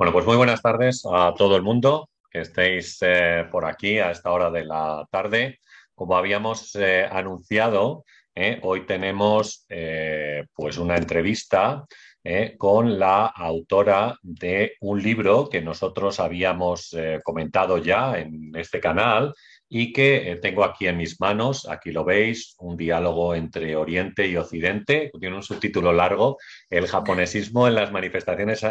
[0.00, 4.10] Bueno, pues muy buenas tardes a todo el mundo que estéis eh, por aquí a
[4.10, 5.60] esta hora de la tarde.
[5.94, 9.66] Como habíamos eh, anunciado, eh, hoy tenemos
[10.54, 11.84] pues una entrevista
[12.56, 19.34] con la autora de un libro que nosotros habíamos comentado ya en este canal
[19.70, 21.66] y que tengo aquí en mis manos.
[21.66, 25.10] Aquí lo veis, un diálogo entre Oriente y Occidente.
[25.18, 26.36] Tiene un subtítulo largo,
[26.68, 28.66] El japonesismo en las manifestaciones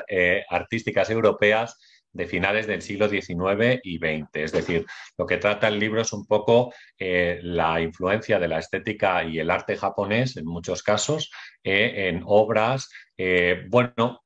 [0.49, 1.77] artísticas europeas
[2.11, 4.29] de finales del siglo XIX y XX.
[4.33, 4.85] Es decir,
[5.17, 9.39] lo que trata el libro es un poco eh, la influencia de la estética y
[9.39, 11.31] el arte japonés, en muchos casos,
[11.63, 14.23] eh, en obras, eh, bueno,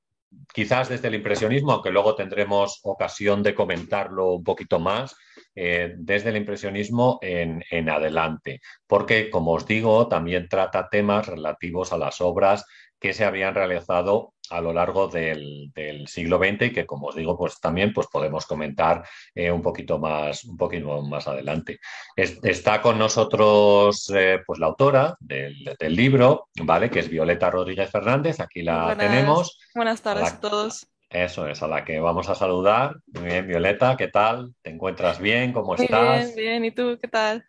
[0.53, 5.15] quizás desde el impresionismo, aunque luego tendremos ocasión de comentarlo un poquito más,
[5.55, 11.97] desde el impresionismo en, en, adelante, porque, como os digo, también trata temas relativos a
[11.97, 12.65] las obras
[13.03, 15.71] que se habían realizado a lo largo del,
[16.07, 19.03] siglo XX y que, como os digo, pues también pues, podemos comentar
[19.35, 21.79] eh, un, poquito más, un poquito más adelante.
[22.15, 26.89] está con nosotros eh, pues, la autora del, libro, ¿vale?
[26.89, 28.39] que es Violeta Rodríguez Fernández.
[28.39, 29.59] Aquí la tenemos.
[29.75, 30.87] Buenas tardes a, todos.
[31.13, 32.95] Eso es, a la que vamos a saludar.
[33.13, 34.55] Muy bien, Violeta, ¿qué tal?
[34.63, 35.53] ¿Te encuentras bien?
[35.53, 36.33] ¿Cómo estás?
[36.33, 36.65] Bien, bien.
[36.65, 37.45] ¿Y tú qué tal?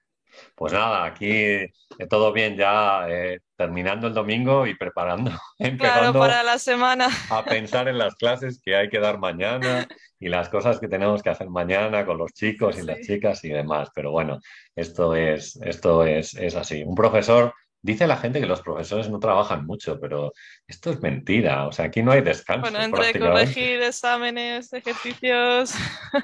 [0.55, 1.73] Pues nada, aquí eh,
[2.11, 7.09] todo bien ya eh, terminando el domingo y preparando, empezando para la semana.
[7.31, 9.89] a pensar en las clases que hay que dar mañana
[10.21, 13.49] y las cosas que tenemos que hacer mañana con los chicos y las chicas y
[13.49, 13.89] demás.
[13.95, 14.41] Pero bueno,
[14.77, 16.83] esto es, esto es, es así.
[16.83, 17.55] Un profesor
[17.85, 20.33] Dice la gente que los profesores no trabajan mucho, pero
[20.67, 21.67] esto es mentira.
[21.67, 22.63] O sea, aquí no hay descanso.
[22.63, 25.75] Bueno, entre corregir exámenes, ejercicios.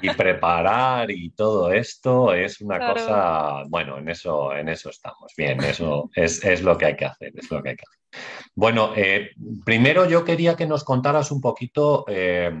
[0.01, 3.61] Y preparar y todo esto es una cosa.
[3.67, 5.33] Bueno, en eso, en eso estamos.
[5.37, 7.31] Bien, eso es, lo que hay que hacer.
[7.35, 8.21] Es lo que hay que hacer.
[8.55, 9.29] Bueno, eh,
[9.63, 12.05] primero yo quería que nos contaras un poquito.
[12.07, 12.51] Eh,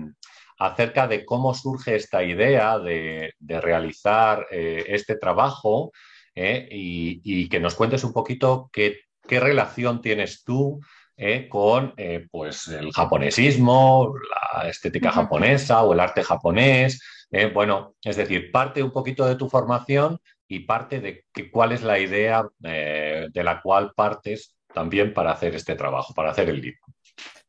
[0.59, 5.91] acerca de cómo surge esta idea de, realizar eh, este trabajo
[6.35, 6.67] ¿eh?
[6.71, 8.99] y, que nos cuentes un poquito qué,
[9.29, 10.81] relación tienes tú
[11.15, 11.47] ¿eh?
[11.47, 17.01] con eh, pues el japonesismo, la estética japonesa o el arte japonés.
[17.53, 21.97] bueno, es decir, parte un poquito de tu formación y parte de cuál es la
[21.97, 26.81] idea de la cual partes también para hacer este trabajo, para hacer el libro.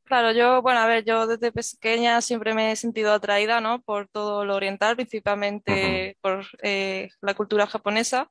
[0.04, 3.80] Claro, yo, bueno, a ver, yo desde pequeña siempre me he sentido atraída, ¿no?
[3.80, 8.30] Por todo lo oriental, principalmente por la cultura japonesa.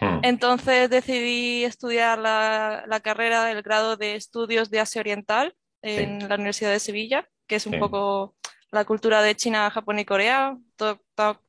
[0.00, 0.20] Hmm.
[0.22, 6.70] Entonces decidí estudiar la, carrera, el grado de estudios de Asia Oriental en la Universidad
[6.70, 8.34] de Sevilla, que es un poco
[8.70, 10.56] la cultura de China, Japón y Corea.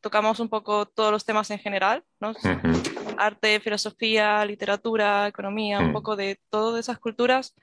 [0.01, 2.33] tocamos un poco todos los temas en general, ¿no?
[3.17, 5.93] Arte, filosofía, literatura, economía, un hmm.
[5.93, 7.53] poco de todas esas culturas.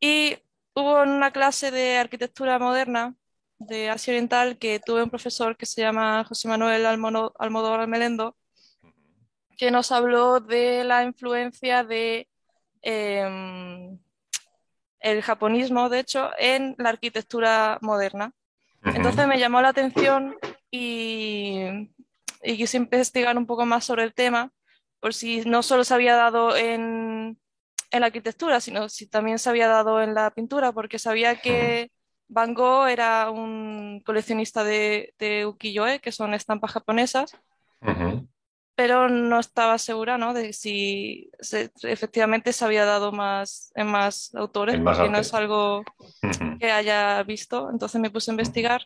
[0.00, 0.36] Y
[0.74, 3.14] hubo una clase de arquitectura moderna
[3.58, 8.36] de Asia Oriental que tuve un profesor que se llama José Manuel Almodóvar Melendo,
[9.56, 12.28] que nos habló de la influencia de
[12.82, 13.98] em,
[15.00, 18.32] el japonismo, de hecho, en la arquitectura moderna.
[18.84, 20.36] Entonces me llamó la atención
[20.70, 21.90] y,
[22.42, 24.50] quise investigar un poco más sobre el tema,
[25.00, 27.38] por si no solo se había dado en,
[27.90, 31.92] la arquitectura, sino si también se había dado en la pintura, porque sabía que
[32.28, 37.38] Van Gogh era un coleccionista de, de ukiyo-e, que son estampas japonesas,
[38.74, 40.34] pero no estaba segura ¿no?
[40.34, 41.30] de si
[41.82, 45.84] efectivamente se había dado más en más autores, porque no es algo
[46.60, 47.70] que haya visto.
[47.70, 48.82] Entonces me puse a investigar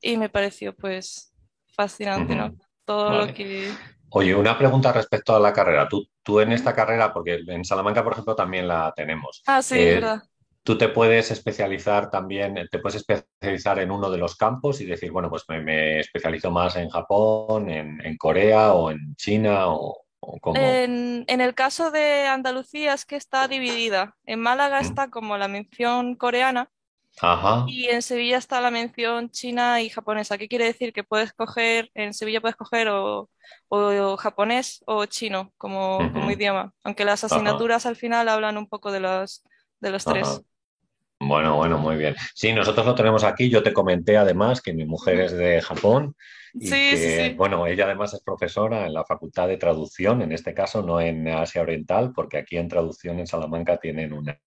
[0.00, 1.34] y me pareció pues
[1.74, 2.54] fascinante, ¿no?
[2.84, 3.72] Todo lo que...
[4.10, 5.88] Oye, una pregunta respecto a la carrera.
[5.88, 9.42] Tú, tú en esta carrera, porque en Salamanca, por ejemplo, también la tenemos.
[9.46, 10.22] Ah, sí, eh, verdad
[10.64, 15.12] tú te puedes especializar también, te puedes especializar en uno de los campos y decir,
[15.12, 20.04] bueno, pues me, especializo más en Japón, en, Corea o en China o,
[20.40, 20.56] como...
[20.56, 24.16] En, el caso de Andalucía es que está dividida.
[24.24, 24.84] En Málaga mm.
[24.84, 26.70] está como la mención coreana
[27.66, 30.38] y en Sevilla está la mención china y japonesa.
[30.38, 30.92] ¿Qué quiere decir?
[30.92, 33.28] Que puedes coger, en Sevilla puedes coger o,
[34.18, 36.00] japonés o chino como,
[36.30, 39.44] idioma, aunque las asignaturas al final hablan un poco de los,
[39.80, 40.42] de los tres.
[41.20, 42.14] Bueno, bueno, muy bien.
[42.34, 43.48] Sí, nosotros lo tenemos aquí.
[43.48, 46.14] Yo te comenté además que mi mujer es de Japón
[46.52, 50.82] y que, bueno, ella además es profesora en la Facultad de Traducción, en este caso
[50.82, 54.38] no en Asia Oriental, porque aquí en traducción en Salamanca tienen una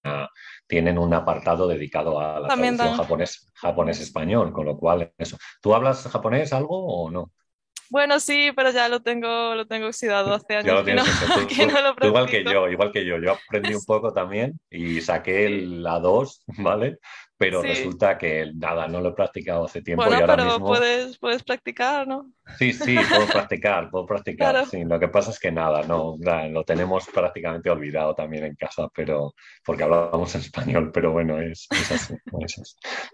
[0.67, 5.37] tienen un apartado dedicado a la traducción japonés japonés español, con lo cual eso.
[5.61, 7.31] ¿Tú hablas japonés algo o no?
[7.89, 10.65] Bueno, sí, pero ya lo tengo, lo tengo oxidado hace años.
[10.65, 11.05] Ya lo tienes
[12.01, 13.17] igual que yo, igual que yo.
[13.17, 16.99] Yo aprendí un poco también y saqué la 2, ¿vale?
[17.37, 21.43] Pero resulta que nada, no lo he practicado hace tiempo y ahora pero puedes, puedes
[21.43, 22.31] practicar, ¿no?
[22.57, 24.65] Sí, sí, puedo practicar, puedo practicar.
[24.65, 26.17] Sí, lo que pasa es que nada, no,
[26.49, 32.15] lo tenemos prácticamente olvidado también en casa, pero porque hablábamos español, pero bueno, es, así,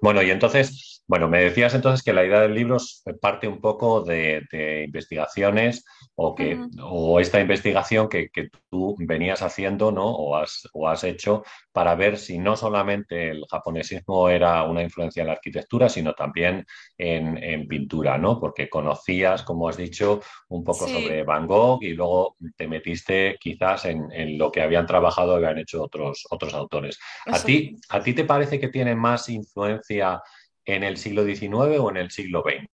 [0.01, 2.77] Bueno, y entonces, bueno, me decías entonces que la idea del libro
[3.21, 4.43] parte un poco de,
[4.85, 5.83] investigaciones
[6.15, 10.05] o que o esta investigación que, que, tú venías haciendo, ¿no?
[10.05, 15.21] O has, o has hecho para ver si no solamente el japonesismo era una influencia
[15.21, 16.65] en la arquitectura, sino también
[16.97, 18.39] en, pintura, ¿no?
[18.39, 23.85] Porque conocías, como has dicho, un poco sobre Van Gogh y luego te metiste quizás
[23.85, 26.99] en, lo que habían trabajado habían hecho otros, otros autores.
[27.25, 30.21] ¿A ti, ¿A ti te parece que tiene más influencia
[30.65, 32.69] en el siglo XIX o en el siglo XX?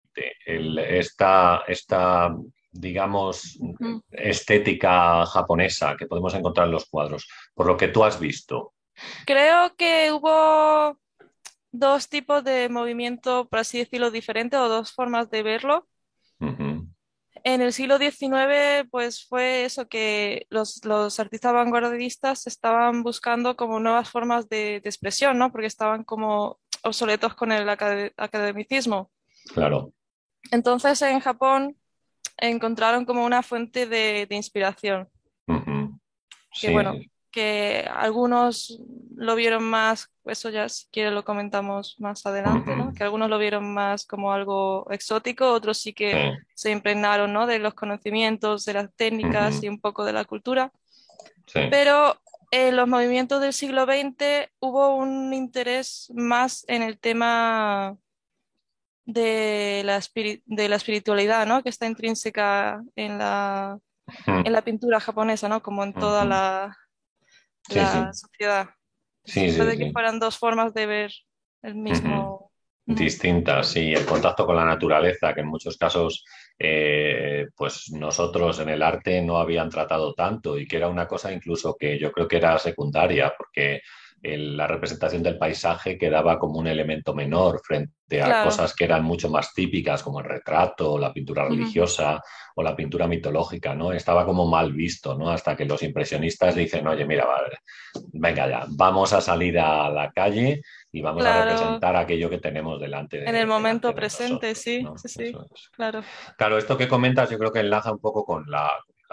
[0.47, 2.35] esta, esta
[2.79, 3.59] digamos,
[4.11, 8.75] estética japonesa que podemos encontrar en los cuadros, por lo que tú has visto.
[9.27, 10.99] Creo que hubo
[11.79, 15.87] dos tipos de movimiento, por así decirlo, diferentes o dos formas de verlo.
[17.45, 20.81] En el siglo XIX, pues fue eso que los,
[21.21, 25.53] artistas vanguardistas estaban buscando como nuevas formas de, expresión, ¿no?
[25.53, 29.11] Porque estaban como obsoletos con el academicismo.
[29.55, 29.93] Claro.
[30.51, 31.77] Entonces en Japón
[32.37, 35.09] encontraron como una fuente de, inspiración.
[36.61, 36.95] Que bueno,
[37.37, 38.81] que algunos
[39.15, 42.95] lo vieron más, eso ya si quiere lo comentamos más adelante, ¿no?
[42.95, 47.47] Que algunos lo vieron más como algo exótico, otros sí que se impregnaron, ¿no?
[47.47, 50.73] De los conocimientos, de las técnicas y un poco de la cultura.
[51.53, 52.19] Pero
[52.51, 57.99] en los movimientos del siglo XX hubo un interés más en el tema
[59.05, 60.01] de la,
[60.47, 61.63] de la espiritualidad, ¿no?
[61.63, 63.79] Que está intrínseca en la,
[64.27, 65.63] en la pintura japonesa, ¿no?
[65.63, 66.79] Como en toda la
[67.71, 68.71] la sociedad.
[69.25, 71.13] Sí, Puede que fueran dos formas de ver
[71.63, 72.53] el mismo.
[72.89, 76.25] Distintas, sí, el contacto con la naturaleza, que en muchos casos,
[76.57, 81.33] eh, pues nosotros en el arte no habían tratado tanto y que era una cosa
[81.33, 83.81] incluso que yo creo que era secundaria, porque
[84.23, 89.29] la representación del paisaje quedaba como un elemento menor frente a cosas que eran mucho
[89.29, 92.21] más típicas, como el retrato, la pintura religiosa
[92.55, 93.93] o la pintura mitológica, ¿no?
[93.93, 95.31] Estaba como mal visto, ¿no?
[95.31, 97.27] Hasta que los impresionistas dicen, oye, mira,
[98.13, 102.81] venga ya, vamos a salir a la calle y vamos a representar aquello que tenemos
[102.81, 103.19] delante.
[103.19, 105.37] De, en el momento presente, sí, sí, sí,
[105.73, 106.03] claro.
[106.37, 108.71] Claro, esto que comentas yo creo que enlaza un poco con la,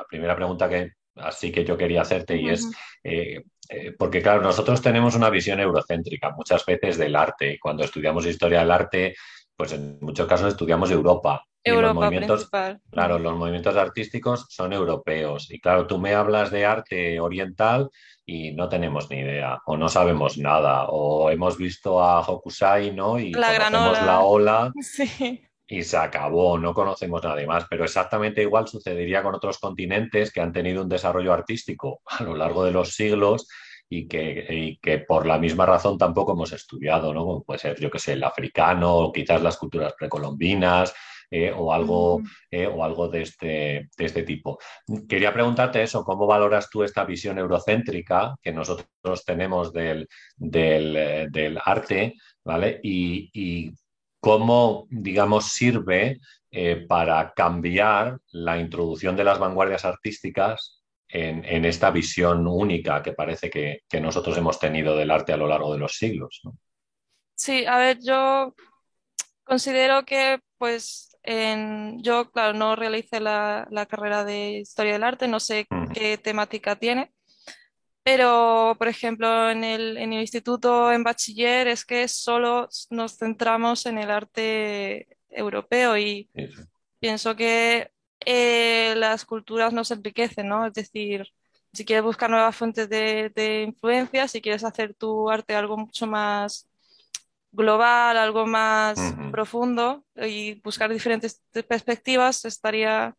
[0.10, 2.72] primera pregunta que así que yo quería hacerte y es
[3.04, 7.84] eh, eh, porque claro, nosotros tenemos una visión eurocéntrica muchas veces del arte y cuando
[7.84, 9.16] estudiamos historia del arte,
[9.56, 11.46] pues en muchos casos estudiamos Europa.
[11.66, 12.50] Europa los movimientos,
[12.92, 17.90] claro, los movimientos artísticos son europeos y claro, tú me hablas de arte oriental
[18.26, 23.18] y no tenemos ni idea o no sabemos nada o hemos visto a Hokusai, ¿no?
[23.18, 24.74] Y la conocemos la ola.
[24.82, 30.32] Sí y se acabó, no conocemos nada más, pero exactamente igual sucedería con otros continentes
[30.32, 33.48] que han tenido un desarrollo artístico a lo largo de los siglos
[33.90, 37.44] y que, que por la misma razón tampoco hemos estudiado, ¿no?
[37.46, 40.94] puede ser, yo que sé, el africano o quizás las culturas precolombinas.
[41.36, 42.22] Eh, o, algo,
[42.52, 44.60] eh, o algo de este, de este tipo.
[45.10, 51.28] Quería preguntarte eso, ¿cómo valoras tú esta visión eurocéntrica que nosotros tenemos del, del, eh,
[51.32, 52.14] del arte,
[52.44, 52.80] ¿vale?
[52.84, 53.72] Y, y,
[54.24, 62.48] cómo, digamos, sirve eh, para cambiar la introducción de las vanguardias artísticas en, esta visión
[62.48, 66.42] única que parece que, nosotros hemos tenido del arte a lo largo de los siglos.
[67.36, 68.56] Sí, a ver, yo
[69.44, 71.18] considero que, pues,
[71.98, 77.12] yo, claro, no realicé la, carrera de historia del arte, no sé qué temática tiene,
[78.04, 83.86] pero, por ejemplo, en el, en el instituto, en bachiller, es que solo nos centramos
[83.86, 86.30] en el arte europeo y
[87.00, 87.92] pienso que
[88.26, 90.66] eh, las culturas nos enriquecen, ¿no?
[90.66, 91.28] Es decir,
[91.72, 96.06] si quieres buscar nuevas fuentes de, de influencia, si quieres hacer tu arte algo mucho
[96.06, 96.70] más
[97.54, 99.00] global, algo más
[99.32, 103.16] profundo y buscar diferentes perspectivas, estaría,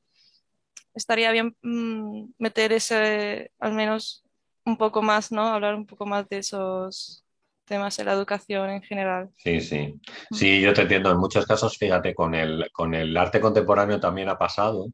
[0.95, 4.24] estaría bien mm, meter ese, al menos
[4.65, 5.43] un poco más, ¿no?
[5.49, 7.25] Hablar un poco más de esos
[7.65, 9.31] temas de la educación en general.
[9.37, 10.01] Sí, sí.
[10.33, 11.11] Sí, yo te entiendo.
[11.11, 14.87] En muchos casos, fíjate, con el, con el arte contemporáneo también ha pasado.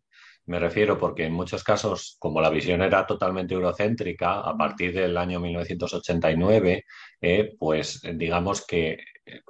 [0.47, 5.17] Me refiero porque en muchos casos, como la visión era totalmente eurocéntrica, a partir del
[5.17, 6.85] año 1989,
[7.21, 8.99] eh, pues digamos que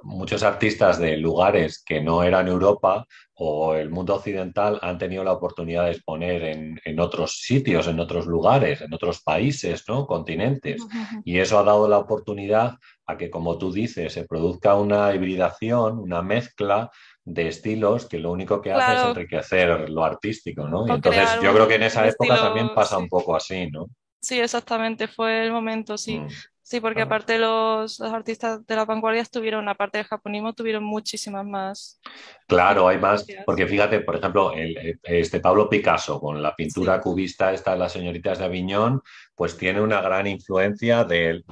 [0.03, 5.33] muchos artistas de lugares que no eran Europa o el mundo occidental han tenido la
[5.33, 10.05] oportunidad de exponer en, otros sitios, en otros lugares, en otros países, ¿no?
[10.05, 10.85] continentes.
[11.25, 15.97] Y eso ha dado la oportunidad a que, como tú dices, se produzca una hibridación,
[15.99, 16.91] una mezcla
[17.23, 20.87] de estilos que lo único que hace es enriquecer lo artístico, ¿no?
[20.87, 23.87] Y entonces yo creo que en esa época también pasa un poco así, ¿no?
[24.21, 26.19] Sí, exactamente, fue el momento, sí.
[26.19, 26.27] Mm.
[26.71, 31.99] Sí, porque aparte los, artistas de la vanguardia tuvieron, aparte del japonismo, tuvieron muchísimas más.
[32.47, 37.51] Claro, hay más, porque fíjate, por ejemplo, el, este Pablo Picasso con la pintura cubista
[37.51, 39.01] esta de las señoritas de Aviñón,
[39.35, 41.43] pues tiene una gran influencia de,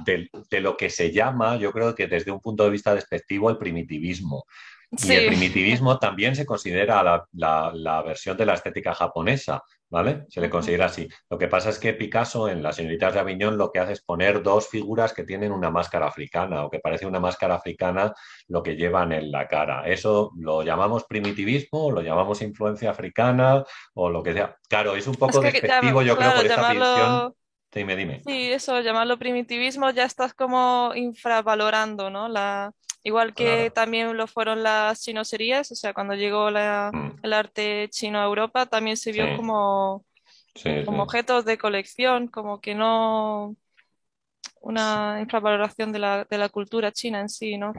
[0.52, 4.46] lo que se llama, yo creo que desde un punto de vista despectivo, el primitivismo.
[4.90, 10.24] Y el primitivismo también se considera la, versión de la estética japonesa, ¿vale?
[10.28, 11.08] Se le considera así.
[11.28, 14.02] Lo que pasa es que Picasso en Las señoritas de Aviñón lo que hace es
[14.02, 18.14] poner dos figuras que tienen una máscara africana o que parece una máscara africana
[18.48, 19.86] lo que llevan en la cara.
[19.86, 24.56] Eso lo llamamos primitivismo, lo llamamos influencia africana o lo que sea.
[24.68, 27.34] Claro, es un poco despectivo, yo creo, por esta visión.
[27.72, 28.20] Dime, dime.
[28.26, 32.28] Sí, eso, llamarlo primitivismo, ya estás como infravalorando, ¿no?
[32.28, 37.20] La, Igual que también lo fueron las chinoserías, o sea, cuando llegó mm.
[37.22, 40.04] el arte chino a Europa, también se vio como,
[40.84, 43.56] como objetos de colección, como que no,
[44.60, 47.72] una infravaloración de la, de la, cultura china en sí, ¿no?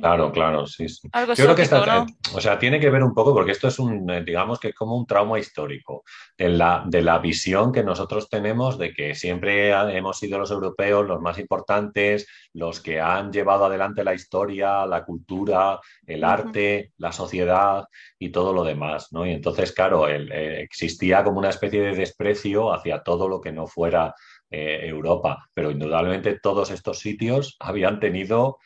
[0.00, 1.08] claro, claro, sí, sí.
[1.12, 3.78] Algo Yo creo que está, o sea, tiene que ver un poco, porque esto es
[3.78, 6.04] un, eh, digamos que es como un trauma histórico,
[6.38, 11.06] de la, de la visión que nosotros tenemos de que siempre hemos sido los europeos
[11.06, 17.12] los más importantes, los que han llevado adelante la historia, la cultura, el arte, la
[17.12, 17.84] sociedad
[18.18, 19.26] y todo lo demás, ¿no?
[19.26, 23.66] Y entonces, claro, eh, existía como una especie de desprecio hacia todo lo que no
[23.66, 24.14] fuera
[24.50, 28.58] eh, Europa, pero indudablemente todos estos sitios habían tenido,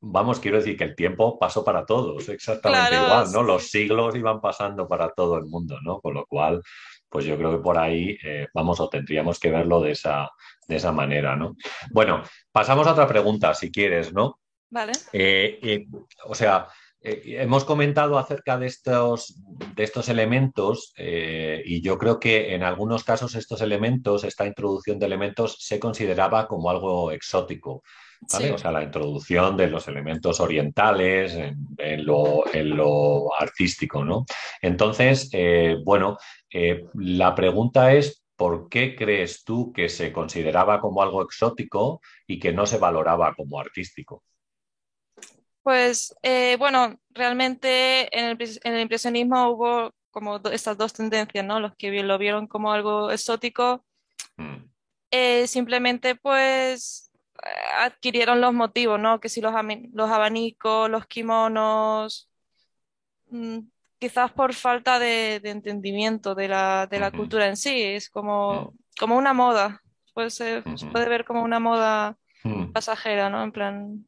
[0.00, 3.42] vamos, quiero decir que el tiempo pasó para todos, exactamente igual, ¿no?
[3.42, 6.00] Los siglos iban pasando para todo el mundo, ¿no?
[6.00, 6.62] Con lo cual,
[7.08, 10.28] pues yo creo que por ahí, eh, vamos, o tendríamos que verlo de esa,
[10.66, 11.54] de esa manera, ¿no?
[11.90, 14.40] Bueno, pasamos a otra pregunta, si quieres, ¿no?
[14.68, 14.92] Vale.
[15.12, 15.86] Eh,
[16.26, 16.68] o sea,
[17.02, 19.34] eh, hemos comentado acerca de estos,
[19.74, 24.98] de estos elementos eh, y yo creo que en algunos casos estos elementos, esta introducción
[24.98, 27.82] de elementos se consideraba como algo exótico.
[28.22, 31.34] O sea, la introducción de los elementos orientales
[31.78, 34.26] en, lo, artístico, ¿no?
[34.60, 36.18] Entonces, eh, bueno,
[36.92, 42.52] la pregunta es, ¿por qué crees tú que se consideraba como algo exótico y que
[42.52, 44.22] no se valoraba como artístico?
[45.70, 51.60] Pues eh, bueno, realmente en el, impresionismo hubo como estas dos tendencias, ¿no?
[51.60, 53.84] Los que lo vieron como algo exótico,
[54.36, 54.64] mm.
[55.12, 57.12] eh, simplemente pues
[57.78, 59.20] adquirieron los motivos, ¿no?
[59.20, 59.54] Que si los,
[59.92, 62.28] los abanicos, los kimonos,
[63.30, 63.60] mm,
[64.00, 68.78] quizás por falta de, entendimiento de la, cultura en sí, es como, mm.
[68.98, 69.80] como una moda,
[70.14, 72.18] puede ser, puede ver como una moda
[72.72, 73.44] pasajera, ¿no?
[73.44, 74.04] En plan,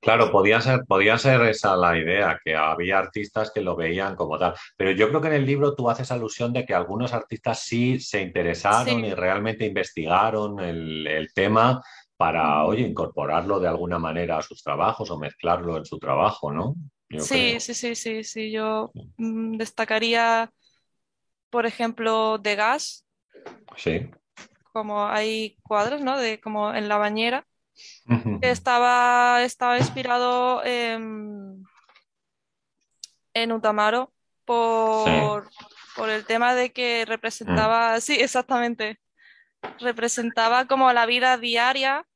[0.00, 4.38] Claro, podía ser, podía ser esa la idea, que había artistas que lo veían como
[4.38, 4.54] tal.
[4.76, 7.98] Pero yo creo que en el libro tú haces alusión de que algunos artistas sí
[7.98, 11.82] se interesaron y realmente investigaron el, tema
[12.16, 16.76] para, oye, incorporarlo de alguna manera a sus trabajos o mezclarlo en su trabajo, ¿no?
[17.18, 18.50] sí, sí, sí, sí, sí.
[18.50, 20.50] Yo mm, destacaría,
[21.50, 23.06] por ejemplo, de gas.
[23.76, 24.08] Sí.
[24.72, 26.18] Como hay cuadros, ¿no?
[26.18, 27.46] De como en la bañera
[28.42, 31.64] estaba, estaba inspirado en,
[33.34, 34.12] en Utamaro
[34.44, 35.48] por,
[35.96, 38.00] por el tema de que representaba, mm.
[38.00, 39.00] sí, exactamente,
[39.80, 42.06] representaba como la vida diaria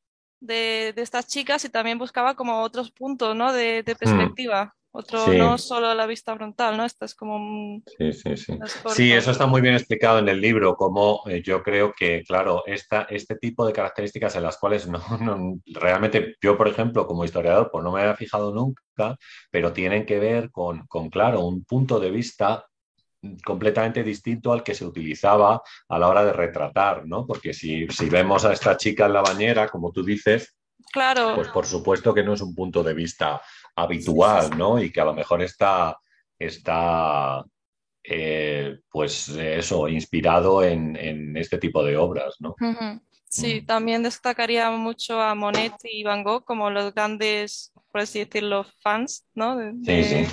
[0.40, 3.52] de, estas chicas y también buscaba como otros puntos, ¿no?
[3.52, 3.98] de, de mm.
[3.98, 4.74] perspectiva.
[4.92, 6.84] Otro, no solo la vista frontal, ¿no?
[6.84, 8.58] Esta es como Sí, sí, sí.
[8.88, 12.64] Sí, eso está muy bien explicado en el libro, como eh, yo creo que, claro,
[12.66, 14.88] esta, este tipo de características en las cuales
[15.20, 19.16] no, realmente yo, por ejemplo, como historiador, pues no me había fijado nunca,
[19.50, 22.66] pero tienen que ver con, con, claro, un punto de vista
[23.44, 27.26] completamente distinto al que se utilizaba a la hora de retratar, ¿no?
[27.26, 30.56] Porque si, si vemos a esta chica en la bañera, como tú dices,
[30.92, 31.34] claro.
[31.34, 33.40] pues por supuesto que no es un punto de vista
[33.82, 34.82] habitual, ¿no?
[34.82, 35.98] Y que a lo mejor está,
[36.38, 37.44] está
[38.04, 42.54] eh, pues eso, inspirado en, este tipo de obras, ¿no?
[43.28, 43.66] Sí, mm.
[43.66, 49.26] también destacaría mucho a Monet y Van Gogh como los grandes, por así decirlo, fans,
[49.34, 49.56] ¿no?
[49.84, 50.26] sí, sí.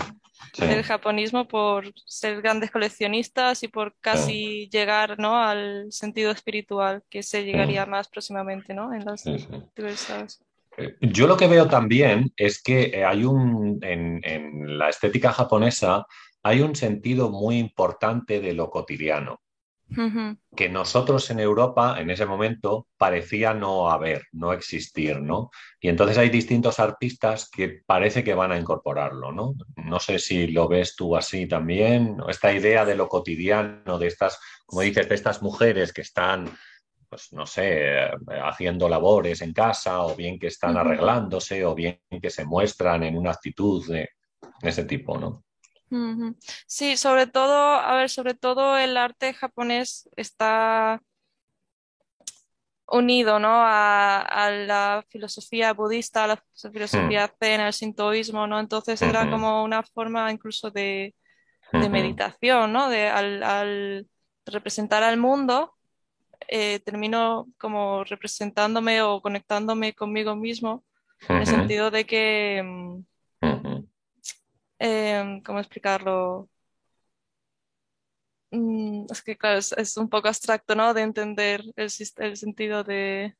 [0.60, 5.38] Del japonismo por ser grandes coleccionistas y por casi llegar ¿no?
[5.38, 8.94] al sentido espiritual que se llegaría más próximamente ¿no?
[8.94, 9.24] en las
[9.75, 10.39] diversas
[11.01, 16.05] Yo lo que veo también es que hay un, en, en la estética japonesa
[16.43, 19.41] hay un sentido muy importante de lo cotidiano
[20.55, 25.50] que nosotros en Europa en ese momento parecía no haber, no existir, ¿no?
[25.79, 29.53] Y entonces hay distintos artistas que parece que van a incorporarlo, ¿no?
[29.77, 34.39] No sé si lo ves tú así también, esta idea de lo cotidiano, de estas,
[34.65, 36.50] como dices, de estas mujeres que están
[37.10, 38.10] pues no sé,
[38.44, 43.18] haciendo labores en casa, o bien que están arreglándose, o bien que se muestran en
[43.18, 44.10] una actitud de
[44.62, 45.44] ese tipo, ¿no?
[46.66, 51.02] Sí, sobre todo, a ver, sobre todo el arte japonés está
[52.88, 53.50] unido, ¿no?
[53.52, 57.32] A, la filosofía budista, a la filosofía hmm.
[57.40, 58.60] zen, al sintoísmo, ¿no?
[58.60, 61.14] Entonces era como una forma incluso de,
[61.72, 62.90] meditación, ¿no?
[62.90, 64.08] De, al,
[64.46, 65.76] representar al mundo,
[66.48, 70.84] eh, termino como representándome o conectándome conmigo mismo,
[71.29, 72.62] en el sentido de que...
[72.63, 73.01] Mm,
[74.79, 76.50] Em, ¿cómo explicarlo?
[78.51, 80.94] Mm, es que, claro, es, un poco abstracto, ¿no?
[80.94, 83.36] De entender el, el sentido de,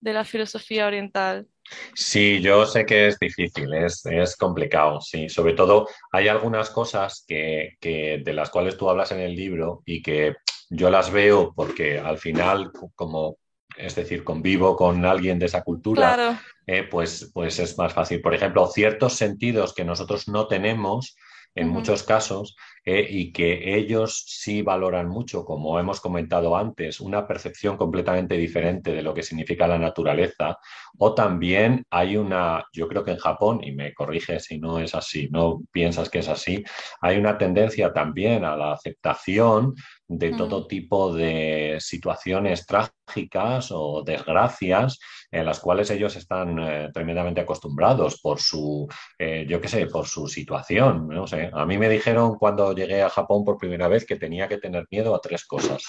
[0.00, 1.48] de, la filosofía oriental.
[1.94, 5.28] Sí, yo sé que es difícil, es, es complicado, sí.
[5.28, 9.82] Sobre todo hay algunas cosas que, que, de las cuales tú hablas en el libro
[9.84, 10.36] y que
[10.70, 13.36] yo las veo porque al final, como
[13.76, 18.20] es decir, convivo con alguien de esa cultura, eh, pues, pues es más fácil.
[18.20, 21.16] Por ejemplo, ciertos sentidos que nosotros no tenemos
[21.54, 27.26] en muchos casos eh, y que ellos sí valoran mucho, como hemos comentado antes, una
[27.26, 30.58] percepción completamente diferente de lo que significa la naturaleza.
[30.98, 34.94] O también hay una, yo creo que en Japón, y me corrige si no es
[34.94, 36.62] así, no piensas que es así,
[37.00, 39.74] hay una tendencia también a la aceptación
[40.08, 44.98] de todo tipo de situaciones trágicas o desgracias
[45.30, 48.88] en las cuales ellos están eh, tremendamente acostumbrados por su,
[49.18, 51.08] eh, yo qué sé, por su situación.
[51.08, 51.50] No sé.
[51.52, 54.86] A mí me dijeron cuando llegué a Japón por primera vez que tenía que tener
[54.90, 55.84] miedo a tres cosas.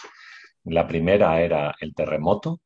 [0.65, 2.59] La primera era el terremoto,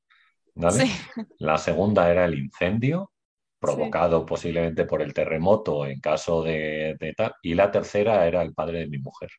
[1.39, 3.11] La segunda era el incendio
[3.59, 7.33] provocado posiblemente por el terremoto en caso de, de tal.
[7.41, 9.29] Y la tercera era el padre de mi mujer.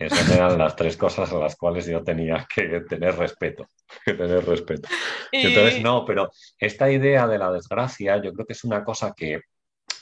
[0.00, 3.68] Esas eran las tres cosas a las cuales yo tenía que tener respeto,
[4.04, 4.88] que tener respeto.
[5.30, 9.42] Entonces, no, pero esta idea de la desgracia yo creo que es una cosa que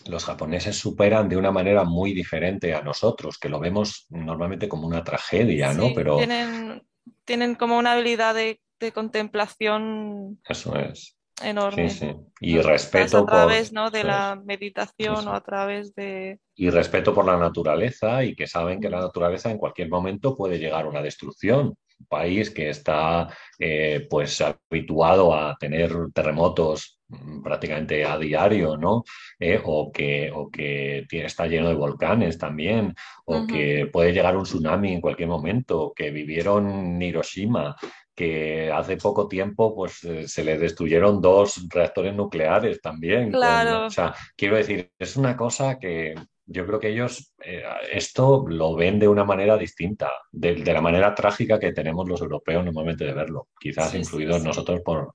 [0.06, 4.86] los japoneses superan de una manera muy diferente a nosotros, que lo vemos normalmente como
[4.86, 5.88] una tragedia, ¿no?
[5.94, 6.86] Pero tienen,
[7.24, 10.40] tienen como una habilidad de, de contemplación.
[10.48, 11.90] Eso es enorme.
[11.90, 12.16] Sí, sí.
[12.40, 13.90] Y respeto a través ¿no?
[13.90, 16.38] de la meditación o a través de...
[16.54, 20.58] Y respeto por la naturaleza y que saben que la naturaleza en cualquier momento puede
[20.58, 21.74] llegar a una destrucción.
[22.00, 29.02] Un país que está eh, pues habituado a tener terremotos mm, prácticamente a diario, ¿no?
[29.40, 34.44] Eh, o, que, o que está lleno de volcanes también, o que puede llegar un
[34.44, 37.74] tsunami en cualquier momento, que vivieron Hiroshima,
[38.18, 43.30] que hace poco tiempo pues eh, se le destruyeron dos reactores nucleares también.
[43.30, 43.86] Claro.
[43.86, 46.16] o sea, quiero decir, es una cosa que
[46.50, 51.14] yo creo que ellos eh, esto lo ven de una manera distinta, de, la manera
[51.14, 53.48] trágica que tenemos los europeos normalmente de verlo.
[53.60, 55.12] Quizás influidos nosotros por,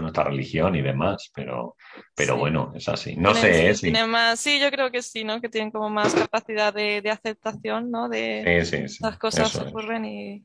[0.00, 1.76] nuestra religión y demás, pero,
[2.14, 3.16] pero bueno, es así.
[3.16, 3.74] No sé, ¿eh?
[3.74, 5.40] sí, más, sí, yo creo que sí, ¿no?
[5.40, 8.08] Que tienen como más capacidad de, aceptación, ¿no?
[8.08, 8.62] De
[9.00, 10.42] las cosas ocurren y...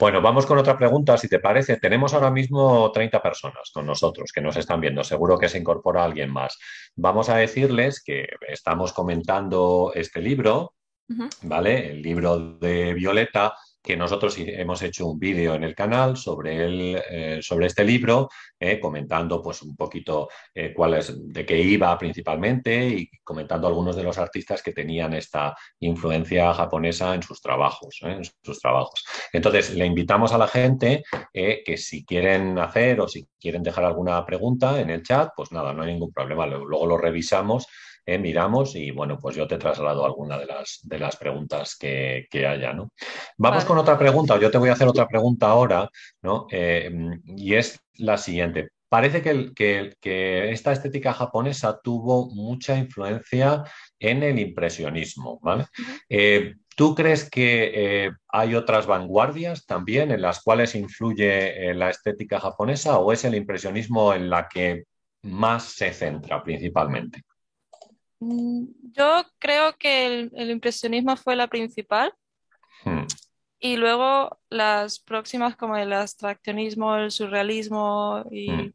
[0.00, 1.76] Bueno, vamos con otra pregunta, si te parece.
[1.76, 5.04] Tenemos ahora mismo 30 personas con nosotros que nos están viendo.
[5.04, 6.58] Seguro que se incorpora alguien más.
[6.96, 9.33] Vamos a decirles que estamos comentando
[9.94, 10.74] este libro,
[11.42, 11.90] ¿vale?
[11.90, 17.02] El libro de Violeta, que nosotros hemos hecho un vídeo en el canal sobre, el,
[17.10, 21.96] eh, sobre este libro, eh, comentando pues un poquito eh, cuál es, de qué iba
[21.98, 27.98] principalmente y comentando algunos de los artistas que tenían esta influencia japonesa en sus trabajos.
[28.00, 29.04] En sus trabajos.
[29.30, 34.24] Entonces, le invitamos a la gente que si quieren hacer o si quieren dejar alguna
[34.24, 36.46] pregunta en el chat, pues nada, no hay ningún problema.
[36.46, 37.66] Luego lo revisamos
[38.06, 42.26] eh, miramos y bueno, pues yo te traslado alguna de las, de las preguntas que,
[42.46, 42.90] haya, ¿no?
[43.38, 45.88] Vamos con otra pregunta, o yo te voy a hacer otra pregunta ahora,
[46.20, 46.46] ¿no?
[46.50, 46.90] Eh,
[47.24, 48.70] y es la siguiente.
[48.90, 53.64] Parece que, que, esta estética japonesa tuvo mucha influencia
[53.98, 55.64] en el impresionismo, ¿vale?
[56.08, 62.98] Eh, ¿Tú crees que hay otras vanguardias también en las cuales influye la estética japonesa
[62.98, 64.82] o es el impresionismo en la que
[65.22, 67.22] más se centra principalmente?
[68.20, 72.12] Mm, yo creo que el, impresionismo fue la principal.
[72.84, 73.06] Hmm.
[73.58, 78.72] Y luego las próximas como el abstraccionismo, el surrealismo y hmm.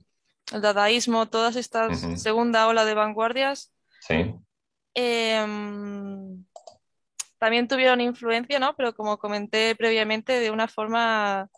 [0.53, 3.71] el dadaísmo, todas estas segunda ola de vanguardias,
[4.95, 6.43] em,
[7.37, 8.75] también tuvieron influencia, ¿no?
[8.75, 11.49] Pero como comenté previamente, de una forma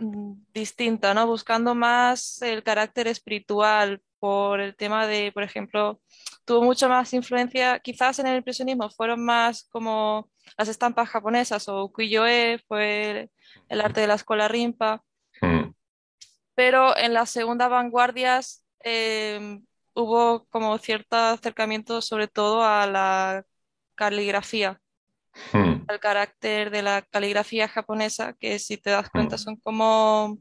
[0.00, 1.26] mm, distinta, ¿no?
[1.26, 6.00] Buscando más el carácter espiritual por el tema de, por ejemplo,
[6.46, 11.84] tuvo mucho más influencia, quizás en el impresionismo fueron más como las estampas japonesas o
[11.84, 13.28] ukiyo-e, fue
[13.68, 15.02] el arte de la escuela rimpa,
[15.42, 15.74] hmm.
[16.54, 23.44] pero en las segundas vanguardias em, hubo como cierto acercamiento sobre todo a la
[23.94, 24.80] caligrafía,
[25.52, 25.84] hmm.
[25.86, 29.38] al carácter de la caligrafía japonesa, que si te das cuenta hmm.
[29.38, 30.38] son como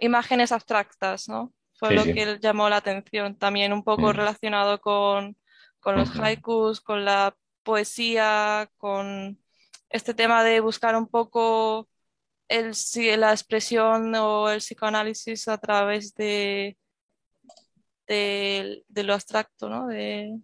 [0.00, 1.52] imágenes abstractas, ¿no?
[1.80, 5.34] Fue lo que llamó la atención, también un poco relacionado con,
[5.80, 9.40] con los haikus, con la poesía, con
[9.88, 11.88] este tema de buscar un poco
[12.48, 12.72] el,
[13.18, 16.76] la expresión o el psicoanálisis a través de,
[18.06, 19.86] de, lo abstracto, ¿no?
[19.86, 20.38] De...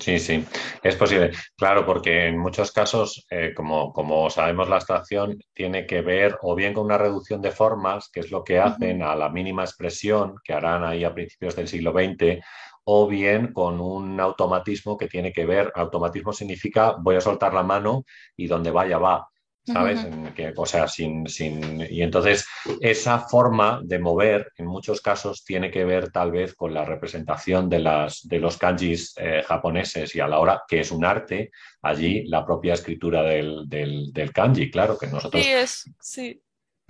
[0.00, 0.44] Sí, sí,
[0.82, 1.30] es posible.
[1.56, 6.54] Claro, porque en muchos casos, eh, como, como, sabemos, la abstracción tiene que ver o
[6.54, 10.36] bien con una reducción de formas, que es lo que hacen a la mínima expresión
[10.42, 12.42] que harán ahí a principios del siglo XX,
[12.84, 17.62] o bien con un automatismo que tiene que ver, automatismo significa voy a soltar la
[17.62, 18.04] mano
[18.36, 19.28] y donde vaya va.
[19.72, 20.06] ¿Sabes?
[20.34, 22.46] que, o sea, sin, sin, y entonces
[22.80, 27.68] esa forma de mover en muchos casos tiene que ver tal vez con la representación
[27.68, 31.50] de, las, de los kanjis eh, japoneses y a la hora que es un arte,
[31.82, 35.42] allí la propia escritura del, del, kanji, claro que nosotros...
[35.42, 36.42] Sí, es, sí,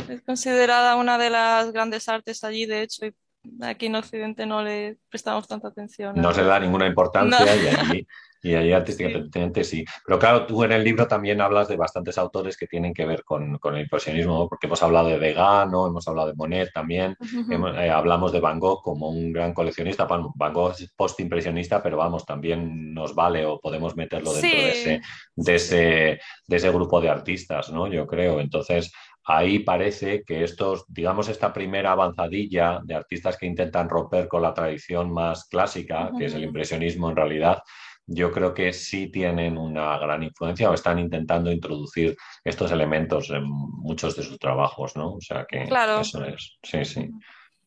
[0.09, 3.15] es considerada una de las grandes artes allí, de hecho, y
[3.61, 6.15] aquí en Occidente no le prestamos tanta atención.
[6.17, 8.07] No, se da ninguna importancia y allí,
[8.43, 9.85] y allí artísticamente sí.
[10.07, 13.25] Pero claro, tú en el libro también hablas de bastantes autores que tienen que ver
[13.25, 17.17] con, el impresionismo, porque hemos hablado de Degas, hemos hablado de Monet también,
[17.51, 20.07] eh, hablamos de Van Gogh como un gran coleccionista.
[20.07, 25.01] Van Gogh es postimpresionista, pero vamos, también nos vale o podemos meterlo dentro de, ese,
[25.35, 27.87] de, ese, de ese grupo de artistas, ¿no?
[27.89, 28.41] Yo creo.
[28.41, 28.93] Entonces,
[29.29, 34.55] ahí parece que estos, digamos, esta primera avanzadilla de artistas que intentan romper con la
[34.55, 37.63] tradición más clásica, que es el impresionismo en realidad,
[38.09, 43.45] yo creo que sí tienen una gran influencia o están intentando introducir estos elementos en
[43.45, 45.15] muchos de sus trabajos, ¿no?
[45.15, 45.69] O sea que
[46.01, 47.11] eso es, sí, sí.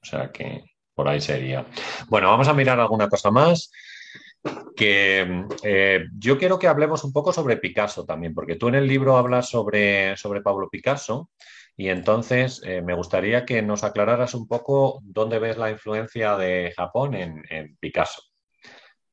[0.01, 1.65] O sea que por ahí sería.
[2.10, 3.71] Bueno, vamos a mirar alguna cosa más
[4.75, 8.88] que eh, yo quiero que hablemos un poco sobre Picasso también, porque tú en el
[8.88, 11.30] libro hablas sobre, sobre Pablo Picasso
[11.77, 16.73] y entonces eh, me gustaría que nos aclararas un poco dónde ves la influencia de
[16.75, 18.23] Japón en, Picasso.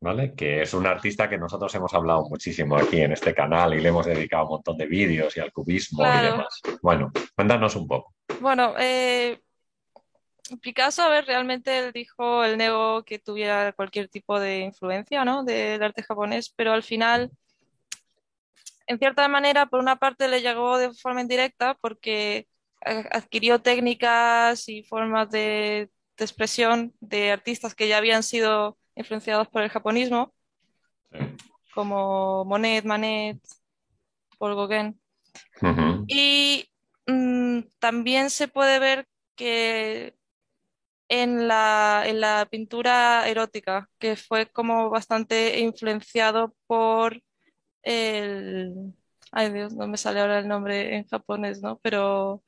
[0.01, 0.35] ¿Vale?
[0.35, 3.89] Que es un artista que nosotros hemos hablado muchísimo aquí en este canal y le
[3.89, 6.61] hemos dedicado un montón de vídeos y al cubismo y demás.
[6.83, 8.15] Bueno, cuéntanos un poco.
[8.41, 9.41] Bueno, eh,
[10.63, 15.45] Picasso, a ver, realmente él dijo, él negó que tuviera cualquier tipo de influencia, ¿no?
[15.45, 17.31] Del arte japonés, pero al final,
[18.87, 22.47] en cierta manera, por una parte le llegó de forma indirecta porque
[22.81, 29.71] adquirió técnicas y formas de, expresión de artistas que ya habían sido influenciados por el
[29.71, 30.35] japonismo,
[31.75, 33.39] como Monet, Manet,
[34.39, 35.01] Paul Gauguin.
[36.07, 36.69] Y
[37.07, 39.07] mm, también se puede ver
[39.37, 40.15] que
[41.09, 47.23] en la, en la pintura erótica, que fue como bastante influenciado por
[47.83, 48.95] el...
[49.31, 51.79] Ay Dios, no me sale ahora el nombre en japonés, ¿no?
[51.83, 52.43] Pero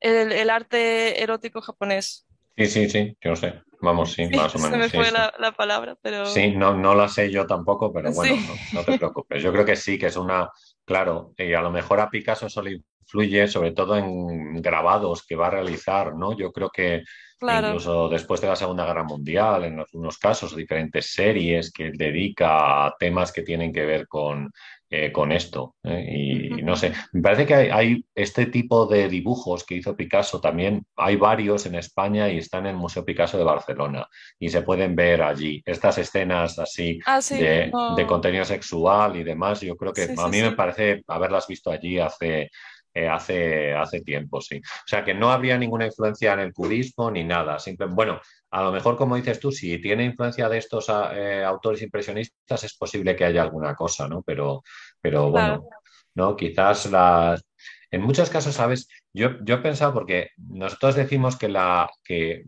[0.00, 2.26] el, arte erótico japonés.
[2.56, 3.62] Sí, sí, sí, yo sé.
[3.84, 4.90] Vamos, sí, más o menos.
[4.90, 6.26] Se me fue la, palabra, pero.
[6.26, 9.42] Sí, no, no la sé yo tampoco, pero bueno, no, no, te preocupes.
[9.42, 10.50] Yo creo que sí, que es una.
[10.84, 15.36] Claro, y a lo mejor a Picasso eso le influye, sobre todo en grabados que
[15.36, 16.36] va a realizar, ¿no?
[16.36, 17.04] Yo creo que
[17.52, 22.94] Incluso después de la Segunda Guerra Mundial, en algunos casos, diferentes series que dedica a
[22.98, 24.50] temas que tienen que ver con,
[24.96, 25.74] eh, con esto.
[25.82, 26.06] ¿eh?
[26.08, 30.86] Y no sé, me parece que hay, este tipo de dibujos que hizo Picasso también,
[30.94, 34.06] hay varios en España y están en el Museo Picasso de Barcelona
[34.38, 35.60] y se pueden ver allí.
[35.66, 40.52] Estas escenas así ah, de, contenido sexual y demás, yo creo que a mí me
[40.52, 42.50] parece haberlas visto allí hace
[42.96, 44.58] eh, hace, hace tiempo, sí.
[44.58, 47.56] O sea que no habría ninguna influencia en el cubismo ni nada.
[47.88, 48.20] bueno,
[48.54, 52.76] a lo mejor, como dices tú, si tiene influencia de estos eh, autores impresionistas, es
[52.76, 54.22] posible que haya alguna cosa, ¿no?
[54.22, 54.62] Pero,
[55.00, 55.66] pero bueno,
[56.14, 56.36] ¿no?
[56.36, 57.44] Quizás las.
[57.90, 58.86] En muchos casos, ¿sabes?
[59.12, 62.44] Yo, yo he pensado, porque nosotros decimos que la que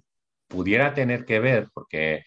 [0.47, 2.23] pudiera tener que ver, porque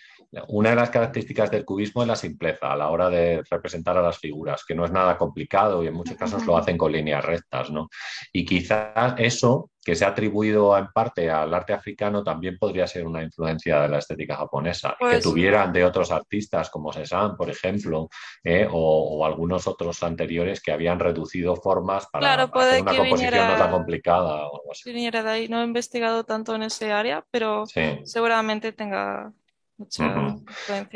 [0.49, 4.01] una de las características del cubismo es la simpleza a la hora de representar a
[4.01, 7.23] las figuras, que no es nada complicado y en muchos casos lo hacen con líneas
[7.23, 7.87] rectas, ¿no?
[8.33, 13.07] Y quizás eso que se ha atribuido en parte al arte africano también podría ser
[13.07, 17.49] una influencia de la estética japonesa, que pues tuvieran de otros artistas como Cézanne, por
[17.49, 18.07] ejemplo,
[18.43, 23.71] eh, o, algunos otros anteriores que habían reducido formas para hacer una composición no tan
[23.71, 24.47] complicada.
[24.47, 24.93] O algo así.
[24.93, 25.47] Viniera de ahí.
[25.47, 27.63] No he investigado tanto en ese área, pero
[28.03, 29.33] seguramente tenga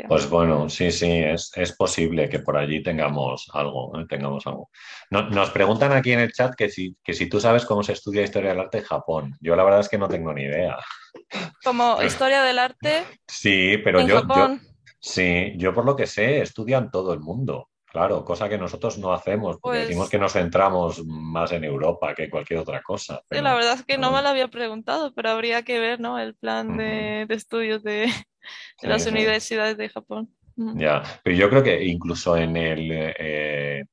[0.08, 4.04] pues bueno, sí, sí, es, posible que por allí tengamos algo, ¿eh?
[4.08, 4.70] tengamos algo.
[5.10, 8.22] nos preguntan aquí en el chat que si, que si tú sabes cómo se estudia
[8.22, 9.36] historia del arte en Japón.
[9.40, 10.76] Yo la verdad es que no tengo ni idea.
[11.64, 13.04] Como historia del arte.
[13.26, 14.22] Sí, pero yo,
[15.00, 17.70] sí, yo por lo que sé, estudian todo el mundo.
[17.86, 22.12] Claro, cosa que nosotros no hacemos, porque pues decimos que nos centramos más en Europa
[22.12, 23.22] que cualquier otra cosa.
[23.30, 26.18] la verdad es que no, me lo había preguntado, pero habría que ver, ¿no?
[26.18, 28.08] El plan de estudios de,
[28.82, 30.30] de las universidades de Japón.
[30.56, 33.84] Ya, pero yo creo que incluso en el, eh,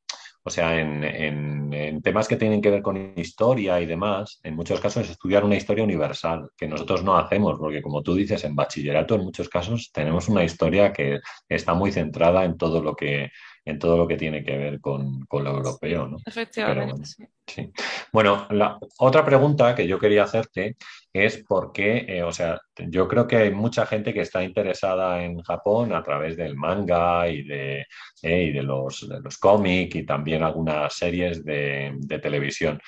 [0.43, 5.03] o sea, en, temas que tienen que ver con historia y demás, en muchos casos
[5.03, 9.15] es estudiar una historia universal, que nosotros no hacemos, porque como tú dices, en bachillerato
[9.15, 13.29] en muchos casos tenemos una historia que está muy centrada en todo lo que
[13.63, 16.07] en todo lo que tiene que ver con, lo europeo.
[16.07, 16.17] ¿no?
[16.25, 17.05] Efectivamente.
[17.47, 17.71] sí.
[18.11, 20.77] Bueno, la otra pregunta que yo quería hacerte
[21.13, 25.23] es por qué, eh, o sea, yo creo que hay mucha gente que está interesada
[25.23, 27.85] en Japón a través del manga y de,
[28.21, 32.79] eh, de los, los cómics y también algunas series de, televisión.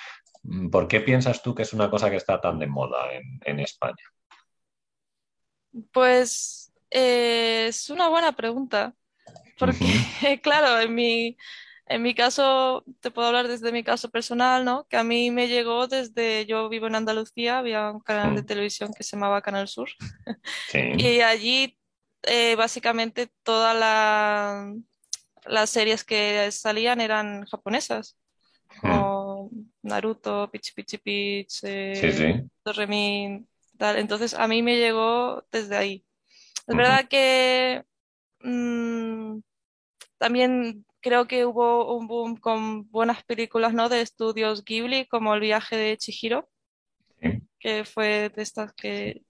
[0.43, 2.99] Mm, ¿Por qué piensas tú que es una cosa que está tan de moda
[3.41, 4.03] en, España?
[5.91, 8.95] Pues eh, es una buena pregunta.
[9.57, 9.77] Porque,
[10.43, 11.37] claro, en mi,
[11.85, 14.87] en mi caso, te puedo hablar desde mi caso personal, ¿no?
[14.87, 18.45] Que a mí me llegó desde, yo vivo en Andalucía, había un canal de mm.
[18.45, 19.89] televisión que se llamaba Canal Sur.
[20.97, 21.77] y allí,
[22.23, 24.83] eh, básicamente, todas
[25.45, 28.17] las series que salían eran japonesas.
[28.81, 28.81] Mm.
[28.81, 29.49] Como
[29.81, 32.45] Naruto, Pichi Pichi Pitch, eh,
[33.77, 33.97] tal.
[33.97, 36.05] Entonces, a mí me llegó desde ahí.
[36.65, 37.83] Es verdad que
[38.43, 39.39] Mm,
[40.17, 43.89] también creo que hubo un boom con buenas películas, ¿no?
[43.89, 46.49] De estudios Ghibli, como El viaje de Chihiro,
[47.59, 49.23] que fue de estas que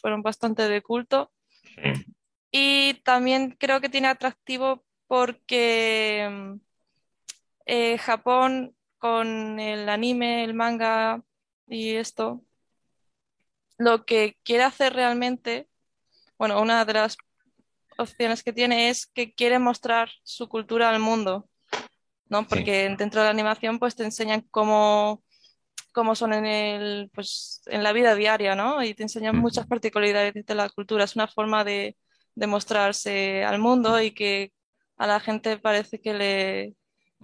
[0.00, 1.32] fueron bastante de culto.
[2.50, 6.60] Y también creo que tiene atractivo porque mm,
[7.66, 11.22] eh, Japón con el anime, el manga
[11.66, 12.42] y esto,
[13.78, 15.68] lo que quiere hacer realmente,
[16.38, 17.16] bueno, una de las
[17.98, 21.48] opciones que tiene es que quiere mostrar su cultura al mundo,
[22.28, 22.46] ¿no?
[22.46, 25.22] Porque dentro de la animación pues te enseñan cómo,
[25.92, 28.82] cómo son en el, pues, en la vida diaria, ¿no?
[28.82, 31.04] Y te enseñan muchas particularidades de la cultura.
[31.04, 31.96] Es una forma de,
[32.34, 34.52] de mostrarse al mundo y que
[34.96, 36.76] a la gente parece que le,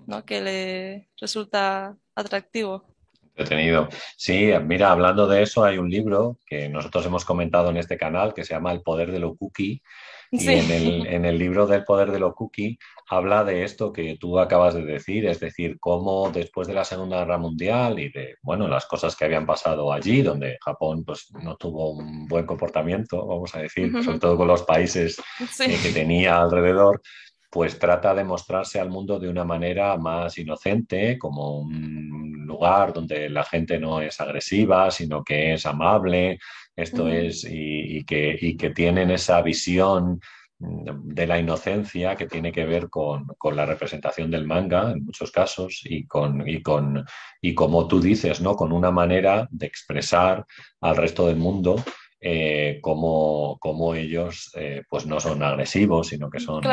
[0.07, 0.25] ¿no?
[0.25, 2.94] que le resulta atractivo.
[3.37, 3.89] Entretenido.
[4.17, 8.33] Sí, mira, hablando de eso, hay un libro que nosotros hemos comentado en este canal
[8.33, 9.83] que se llama El poder de lo cookie.
[10.31, 12.77] Y en, el, libro del poder de lo cookie
[13.09, 17.19] habla de esto que tú acabas de decir, es decir, cómo después de la Segunda
[17.19, 21.57] Guerra Mundial y de bueno, las cosas que habían pasado allí, donde Japón pues, no
[21.57, 25.21] tuvo un buen comportamiento, vamos a decir, sobre todo con los países
[25.61, 27.01] eh, que tenía alrededor,
[27.49, 33.29] pues trata de mostrarse al mundo de una manera más inocente, como un lugar donde
[33.29, 36.39] la gente no es agresiva, sino que es amable,
[36.77, 40.21] esto es, y, que, y, que, tienen esa visión
[40.59, 45.81] de la inocencia que tiene que ver con, la representación del manga en muchos casos
[45.85, 47.05] y con, y con
[47.41, 48.55] y como tú dices, ¿no?
[48.57, 50.45] con una manera de expresar
[50.81, 51.77] al resto del mundo
[52.27, 56.65] eh, como, ellos eh, pues no son agresivos, sino que son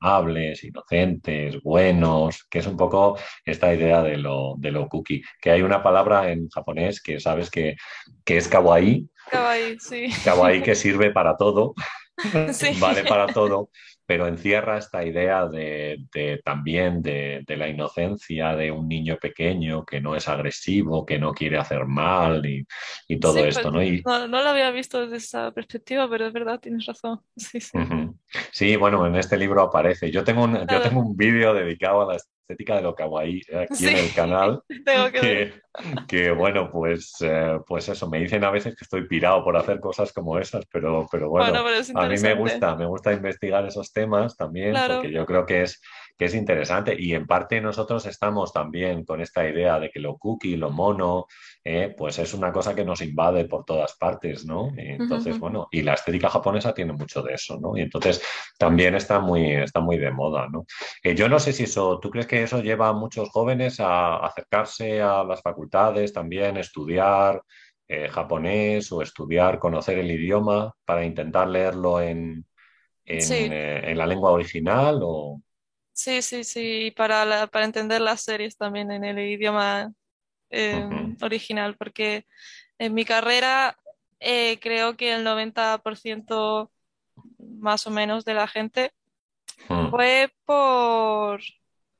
[0.00, 5.22] amables, inocentes, buenos, que es un poco esta idea de lo, de lo cookie.
[5.40, 7.76] Que hay una palabra en japonés que sabes que,
[8.22, 9.08] que es kawaii.
[9.30, 10.08] Kawaii, sí.
[10.26, 11.72] Kawaii que sirve para todo.
[12.78, 13.70] vale para todo,
[14.12, 16.04] pero encierra esta idea de,
[16.44, 21.56] también de, la inocencia de un niño pequeño que no es agresivo, que no quiere
[21.56, 22.66] hacer mal y,
[23.18, 23.80] todo esto, ¿no?
[23.80, 24.42] ¿no?
[24.42, 27.20] lo había visto desde esa perspectiva, pero es verdad, tienes razón.
[28.50, 30.10] Sí, bueno, en este libro aparece.
[30.10, 33.88] Yo tengo un, yo tengo un vídeo dedicado a la estética de lo kawaii aquí
[33.88, 34.62] en el canal.
[36.08, 39.80] que, bueno, pues, eh, pues eso, me dicen a veces que estoy pirado por hacer
[39.80, 44.36] cosas como esas, pero, pero bueno, a mí me gusta, me gusta investigar esos temas
[44.36, 45.80] también, porque yo creo que es,
[46.18, 50.18] que es interesante y en parte nosotros estamos también con esta idea de que lo
[50.18, 51.26] cookie, lo mono,
[51.64, 54.72] eh, pues es una cosa que nos invade por todas partes, ¿no?
[54.76, 57.76] Entonces, bueno, y la estética japonesa tiene mucho de eso, ¿no?
[57.76, 58.22] Y entonces
[58.58, 60.64] también está muy, está muy de moda, ¿no?
[61.02, 64.16] Eh, yo no sé si eso, ¿tú crees que eso lleva a muchos jóvenes a
[64.16, 67.42] acercarse a las facultades también, estudiar
[67.88, 72.46] eh, japonés o estudiar, conocer el idioma para intentar leerlo en,
[73.04, 75.00] en, la lengua original?
[75.02, 75.40] O...
[76.02, 79.92] Sí, sí, sí, para, para entender las series también en el idioma
[80.50, 82.26] em, original, porque
[82.76, 83.78] en mi carrera
[84.18, 86.72] eh, creo que el 90%
[87.38, 88.92] más o menos de la gente
[89.68, 89.90] hmm.
[89.90, 91.40] fue por...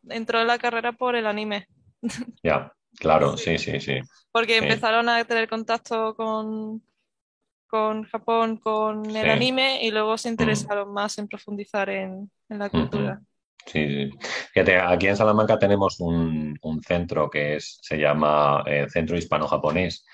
[0.08, 1.68] entró en la carrera por el anime.
[2.42, 4.00] Ya, claro, sí, sí, sí.
[4.32, 6.82] Porque empezaron a tener contacto con,
[7.68, 10.32] con Japón, con el anime y luego se hmm.
[10.32, 13.22] interesaron más en profundizar en, la cultura.
[13.66, 14.10] Sí, sí.
[14.52, 20.04] Fíjate, aquí en Salamanca tenemos un, centro que es, se llama eh, Centro Hispano-Japonés.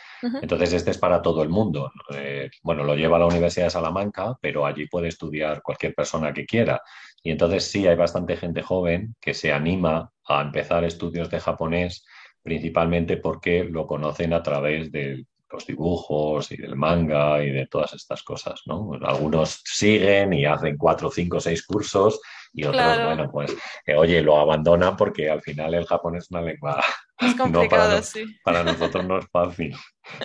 [0.42, 1.92] Entonces, este es para todo el mundo.
[2.12, 6.44] Eh, bueno, lo lleva la Universidad de Salamanca, pero allí puede estudiar cualquier persona que
[6.44, 6.82] quiera.
[7.22, 12.04] Y entonces sí, hay bastante gente joven que se anima a empezar estudios de japonés,
[12.42, 17.94] principalmente porque lo conocen a través de los dibujos y del manga y de todas
[17.94, 18.90] estas cosas, ¿no?
[19.02, 22.20] Algunos siguen y hacen cuatro, cinco, seis cursos
[22.52, 23.56] y otros, bueno, pues,
[23.96, 26.80] oye, lo abandonan porque al final el japonés es una lengua...
[27.20, 28.24] Es complicado, para, sí.
[28.44, 29.74] Para nosotros no es fácil,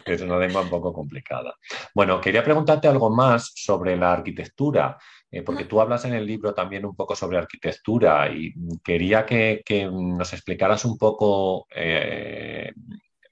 [0.05, 1.55] es una lengua un poco complicada.
[1.95, 4.95] Bueno, quería preguntarte algo más sobre la arquitectura,
[5.31, 9.63] eh, porque tú hablas en el libro también un poco sobre arquitectura y quería que,
[9.91, 12.71] nos explicaras un poco eh,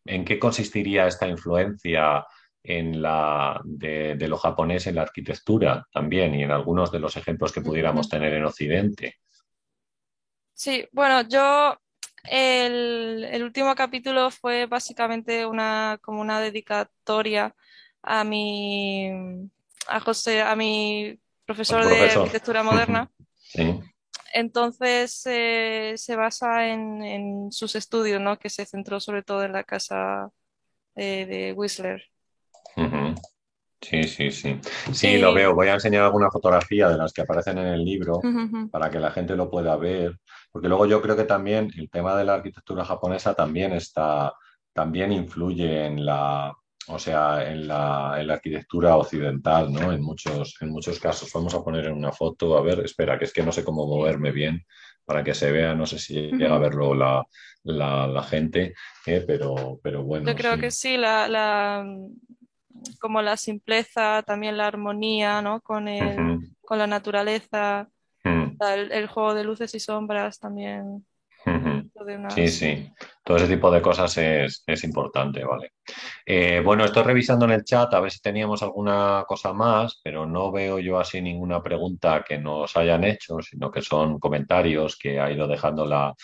[0.05, 2.25] en qué consistiría esta influencia
[2.63, 7.51] en la, de, lo japonés en la arquitectura también y en algunos de los ejemplos
[7.51, 9.15] que pudiéramos tener en Occidente.
[10.53, 11.75] Sí, bueno, yo
[12.23, 17.55] el, último capítulo fue básicamente una como una dedicatoria
[18.03, 19.09] a mi
[19.87, 23.09] a José, a mi profesor, de arquitectura moderna.
[24.33, 28.39] Entonces eh, se basa en, sus estudios, ¿no?
[28.39, 30.29] Que se centró sobre todo en la casa
[30.95, 32.10] eh, de Whistler.
[33.81, 34.59] Sí, sí, sí.
[34.93, 35.55] Sí, lo veo.
[35.55, 38.19] Voy a enseñar alguna fotografía de las que aparecen en el libro
[38.71, 40.19] para que la gente lo pueda ver.
[40.51, 44.33] Porque luego yo creo que también el tema de la arquitectura japonesa también está,
[44.71, 46.53] también influye en la,
[46.87, 49.91] o sea, en la, en la arquitectura occidental, ¿no?
[49.91, 51.31] En muchos, en muchos casos.
[51.33, 52.57] Vamos a poner en una foto.
[52.57, 54.63] A ver, espera, que es que no sé cómo moverme bien
[55.05, 55.73] para que se vea.
[55.73, 57.25] No sé si llega a verlo la,
[57.63, 58.75] la, gente,
[59.07, 59.23] ¿eh?
[59.25, 60.29] pero, pero bueno.
[60.29, 61.83] Yo creo que sí, la, la
[62.99, 65.61] como la simpleza, también la armonía, ¿no?
[65.61, 65.87] Con,
[66.61, 67.89] con la naturaleza,
[68.23, 71.05] el, juego de luces y sombras también.
[72.29, 75.73] Sí, sí, todo ese tipo de cosas es, importante, ¿vale?
[76.25, 80.25] Eh, bueno, estoy revisando en el chat a ver si teníamos alguna cosa más, pero
[80.25, 85.19] no veo yo así ninguna pregunta que nos hayan hecho, sino que son comentarios que
[85.19, 86.15] ha ido dejando la,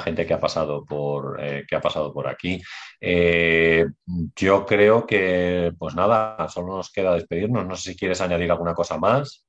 [0.00, 2.60] gente que ha pasado por, eh, que ha pasado por aquí.
[3.00, 3.86] Eh,
[4.36, 7.66] yo creo que, pues nada, solo nos queda despedirnos.
[7.66, 9.44] No sé si quieres añadir alguna cosa más.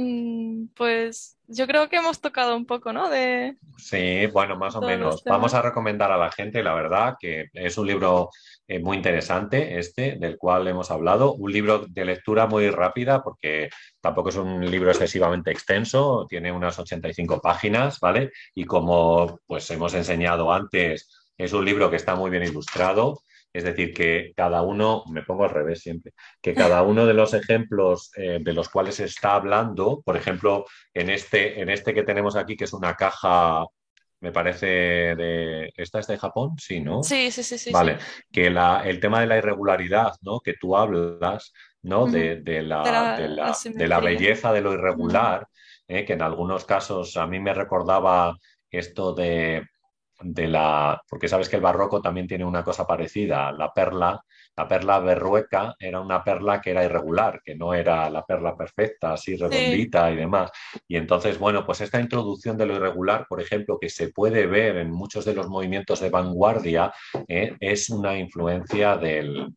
[0.00, 3.10] Mm, pues yo creo que hemos tocado un poco, ¿no?
[3.10, 3.56] De...
[3.78, 5.24] Sí, bueno, más o menos.
[5.24, 8.30] Vamos a recomendar a la gente, la verdad, que es un libro
[8.68, 11.34] eh, muy interesante, este, del cual hemos hablado.
[11.34, 16.78] Un libro de lectura muy rápida, porque tampoco es un libro excesivamente extenso, tiene unas
[16.78, 18.30] 85 páginas, ¿vale?
[18.54, 23.18] Y como pues hemos enseñado antes, es un libro que está muy bien ilustrado
[23.52, 27.34] es decir, que cada uno, me pongo al revés siempre, que cada uno de los
[27.34, 32.02] ejemplos eh, de los cuales se está hablando, por ejemplo, en este, en este que
[32.02, 33.64] tenemos aquí, que es una caja,
[34.20, 35.70] me parece de...
[35.76, 36.56] ¿Esta es de Japón?
[36.58, 37.02] Sí, ¿no?
[37.02, 37.56] Sí, sí, sí.
[37.56, 37.98] sí vale,
[38.30, 40.40] que la, el tema de la irregularidad, ¿no?
[40.40, 42.06] Que tú hablas, ¿no?
[42.06, 45.46] de, la, de, la, belleza de lo irregular,
[45.86, 46.04] ¿eh?
[46.04, 48.36] que en algunos casos a mí me recordaba
[48.70, 49.66] esto de
[50.20, 54.24] de la, porque sabes que el barroco también tiene una cosa parecida, la perla,
[54.58, 59.12] la perla berrueca era una perla que era irregular, que no era la perla perfecta,
[59.12, 60.50] así redondita y demás.
[60.88, 64.78] Y entonces, bueno, pues esta introducción de lo irregular, por ejemplo, que se puede ver
[64.78, 66.92] en muchos de los movimientos de vanguardia,
[67.28, 69.54] eh, es una influencia del,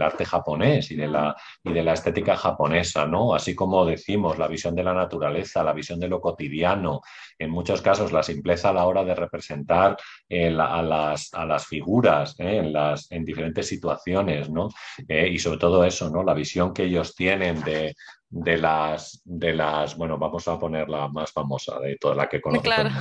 [0.00, 3.34] arte japonés y de, la, y de la estética japonesa, ¿no?
[3.34, 7.00] Así como decimos, la visión de la naturaleza, la visión de lo cotidiano,
[7.38, 9.96] en muchos casos la simpleza a la hora de representar
[10.28, 14.68] eh, a, las, a, las, figuras eh, en, las, en diferentes situaciones, ¿no?
[15.08, 16.22] Eh, y sobre todo eso, ¿no?
[16.22, 17.94] La visión que ellos tienen de,
[18.28, 22.40] de las, de las, bueno, vamos a poner la más famosa de toda la que
[22.40, 22.92] conocemos,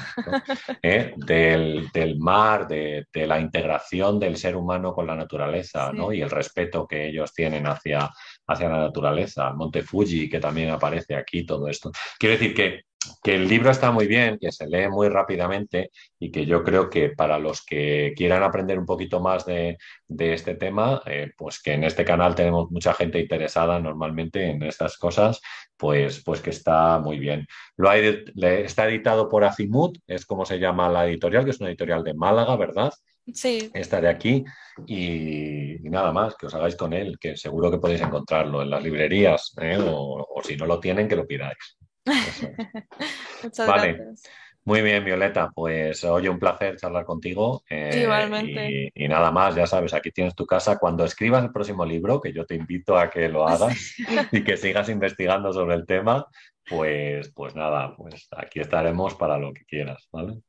[1.15, 6.13] del, del, mar, de, de, la integración del ser humano con la naturaleza, ¿no?
[6.13, 8.09] Y el respeto que ellos tienen hacia,
[8.47, 11.91] hacia la naturaleza, Monte Fuji, que también aparece aquí, todo esto.
[12.19, 12.85] Quiero decir que
[13.23, 16.89] que el libro está muy bien, que se lee muy rápidamente y que yo creo
[16.89, 19.77] que para los que quieran aprender un poquito más de,
[20.07, 24.97] este tema, eh, pues que en este canal tenemos mucha gente interesada normalmente en estas
[24.97, 25.41] cosas,
[25.77, 27.47] pues, pues que está muy bien.
[27.77, 32.03] Lo está editado por Azimut, es como se llama la editorial, que es una editorial
[32.03, 32.93] de Málaga, ¿verdad?
[33.33, 33.71] Sí.
[33.73, 34.43] Esta de aquí
[34.85, 38.83] y, nada más, que os hagáis con él, que seguro que podéis encontrarlo en las
[38.83, 39.77] librerías ¿eh?
[39.79, 41.77] o si no lo tienen, que lo pidáis.
[43.43, 44.23] Muchas gracias.
[44.65, 45.51] Muy bien, Violeta.
[45.53, 47.63] Pues oye, un placer charlar contigo.
[47.69, 48.91] Eh, Igualmente.
[48.95, 50.79] Y, nada más, ya sabes, aquí tienes tu casa.
[50.79, 53.95] Cuando escribas el próximo libro, que yo te invito a que lo hagas
[54.31, 56.25] y que sigas investigando sobre el tema,
[56.67, 60.39] pues, pues nada, pues aquí estaremos para lo que quieras, ¿vale?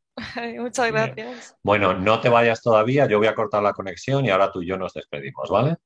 [0.59, 1.57] Muchas gracias.
[1.63, 4.67] Bueno, no te vayas todavía, yo voy a cortar la conexión y ahora tú y
[4.67, 5.77] yo nos despedimos, ¿vale?